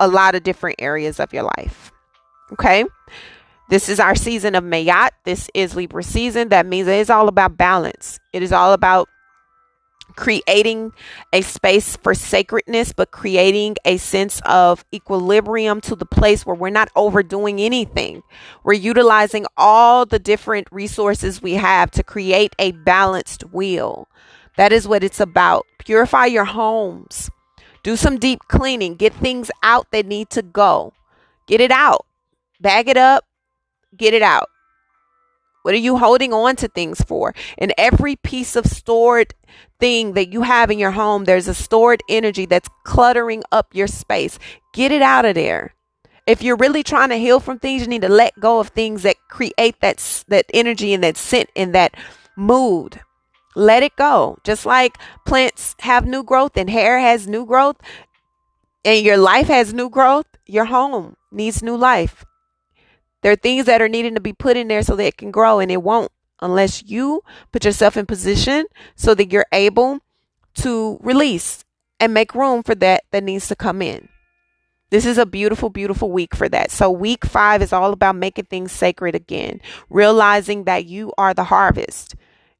[0.00, 1.92] a lot of different areas of your life.
[2.52, 2.84] Okay.
[3.68, 5.10] This is our season of Ma'at.
[5.24, 6.48] This is Libra season.
[6.48, 8.18] That means it is all about balance.
[8.32, 9.08] It is all about
[10.16, 10.92] creating
[11.32, 16.70] a space for sacredness, but creating a sense of equilibrium to the place where we're
[16.70, 18.22] not overdoing anything.
[18.64, 24.08] We're utilizing all the different resources we have to create a balanced wheel.
[24.56, 25.66] That is what it's about.
[25.78, 27.30] Purify your homes.
[27.82, 28.94] Do some deep cleaning.
[28.96, 30.92] Get things out that need to go.
[31.46, 32.06] Get it out.
[32.60, 33.24] Bag it up.
[33.96, 34.48] Get it out.
[35.62, 37.34] What are you holding on to things for?
[37.58, 39.34] In every piece of stored
[39.78, 43.86] thing that you have in your home, there's a stored energy that's cluttering up your
[43.86, 44.38] space.
[44.72, 45.74] Get it out of there.
[46.26, 49.02] If you're really trying to heal from things, you need to let go of things
[49.02, 51.94] that create that that energy and that scent and that
[52.36, 53.00] mood.
[53.58, 54.38] Let it go.
[54.44, 57.76] Just like plants have new growth and hair has new growth
[58.84, 62.24] and your life has new growth, your home needs new life.
[63.22, 65.32] There are things that are needing to be put in there so that it can
[65.32, 69.98] grow and it won't unless you put yourself in position so that you're able
[70.54, 71.64] to release
[71.98, 74.08] and make room for that that needs to come in.
[74.90, 76.70] This is a beautiful, beautiful week for that.
[76.70, 81.44] So, week five is all about making things sacred again, realizing that you are the
[81.44, 82.14] harvest.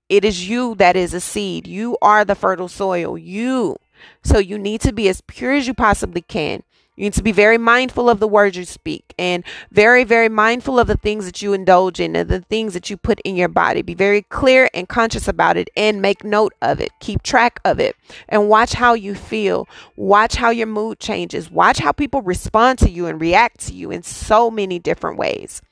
[0.09, 1.67] It is you that is a seed.
[1.67, 3.19] You are the fertile soil.
[3.19, 3.77] You.
[4.23, 6.63] So you need to be as pure as you possibly can.
[6.99, 10.81] You need to be very mindful of the words you speak and very, very mindful
[10.81, 13.49] of the things that you indulge in and the things that you put in your
[13.49, 13.83] body.
[13.83, 16.91] Be very clear and conscious about it and make note of it.
[16.99, 17.95] Keep track of it
[18.29, 19.69] and watch how you feel.
[19.95, 21.53] Watch how your mood changes.
[21.53, 25.63] Watch how people respond to you and react to you in so many different ways.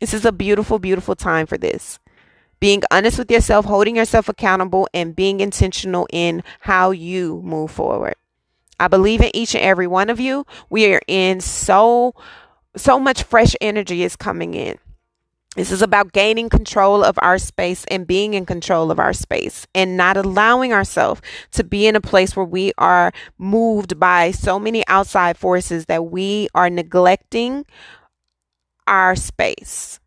[0.00, 2.00] This is a beautiful, beautiful time for this.
[2.58, 8.14] Being honest with yourself, holding yourself accountable, and being intentional in how you move forward.
[8.78, 10.46] I believe in each and every one of you.
[10.70, 12.14] We are in so,
[12.76, 14.78] so much fresh energy is coming in.
[15.56, 19.66] This is about gaining control of our space and being in control of our space
[19.74, 24.58] and not allowing ourselves to be in a place where we are moved by so
[24.58, 27.64] many outside forces that we are neglecting
[28.86, 29.98] our space.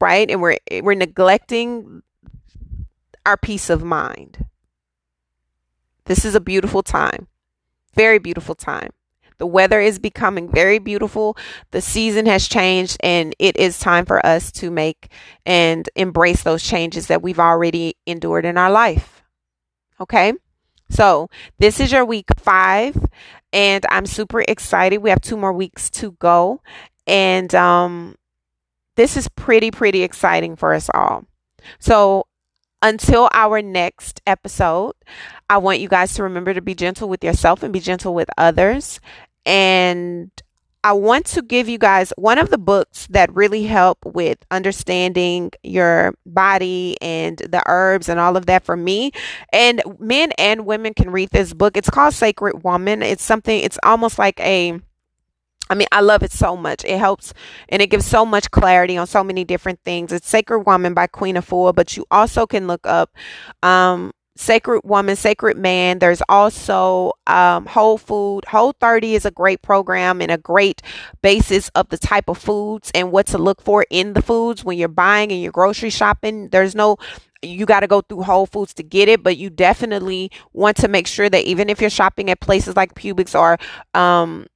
[0.00, 0.30] Right?
[0.30, 2.02] And we're we're neglecting
[3.24, 4.46] our peace of mind.
[6.04, 7.26] This is a beautiful time.
[7.94, 8.90] Very beautiful time.
[9.38, 11.36] The weather is becoming very beautiful.
[11.70, 15.08] The season has changed, and it is time for us to make
[15.44, 19.22] and embrace those changes that we've already endured in our life.
[20.00, 20.32] Okay?
[20.88, 21.28] So,
[21.58, 22.96] this is your week five,
[23.52, 24.98] and I'm super excited.
[24.98, 26.62] We have two more weeks to go,
[27.06, 28.16] and um,
[28.96, 31.24] this is pretty, pretty exciting for us all.
[31.78, 32.26] So,
[32.82, 34.92] until our next episode,
[35.48, 38.28] I want you guys to remember to be gentle with yourself and be gentle with
[38.36, 39.00] others.
[39.44, 40.30] And
[40.84, 45.50] I want to give you guys one of the books that really help with understanding
[45.64, 49.10] your body and the herbs and all of that for me.
[49.52, 51.76] And men and women can read this book.
[51.76, 53.02] It's called Sacred Woman.
[53.02, 54.78] It's something, it's almost like a
[55.68, 56.84] I mean, I love it so much.
[56.84, 57.32] It helps
[57.68, 60.12] and it gives so much clarity on so many different things.
[60.12, 63.10] It's Sacred Woman by Queen Afua, but you also can look up
[63.62, 65.98] um, Sacred Woman, Sacred Man.
[65.98, 68.44] There's also um, Whole Food.
[68.44, 70.82] Whole 30 is a great program and a great
[71.22, 74.78] basis of the type of foods and what to look for in the foods when
[74.78, 76.48] you're buying and you're grocery shopping.
[76.50, 76.96] There's no
[77.42, 80.88] you got to go through Whole Foods to get it, but you definitely want to
[80.88, 83.58] make sure that even if you're shopping at places like Publix or
[83.98, 84.46] um,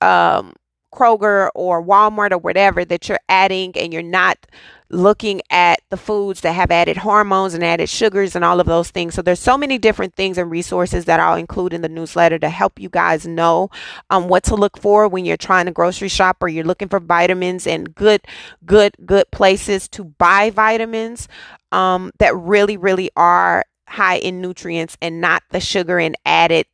[0.00, 0.52] um,
[0.96, 4.46] Kroger or Walmart or whatever that you're adding and you're not
[4.88, 8.90] looking at the foods that have added hormones and added sugars and all of those
[8.90, 9.14] things.
[9.14, 12.48] So there's so many different things and resources that I'll include in the newsletter to
[12.48, 13.68] help you guys know
[14.10, 17.00] um, what to look for when you're trying to grocery shop or you're looking for
[17.00, 18.22] vitamins and good,
[18.64, 21.26] good, good places to buy vitamins
[21.72, 26.66] um, that really, really are high in nutrients and not the sugar and added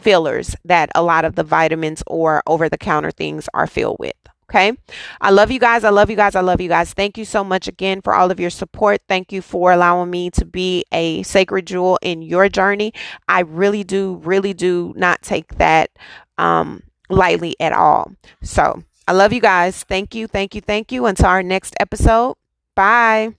[0.00, 4.14] fillers that a lot of the vitamins or over the counter things are filled with.
[4.50, 4.72] Okay.
[5.20, 5.84] I love you guys.
[5.84, 6.34] I love you guys.
[6.34, 6.94] I love you guys.
[6.94, 9.02] Thank you so much again for all of your support.
[9.06, 12.94] Thank you for allowing me to be a sacred jewel in your journey.
[13.28, 15.90] I really do, really do not take that
[16.38, 18.12] um, lightly at all.
[18.42, 19.84] So I love you guys.
[19.84, 20.26] Thank you.
[20.26, 20.62] Thank you.
[20.62, 21.04] Thank you.
[21.04, 22.36] Until our next episode.
[22.74, 23.34] Bye.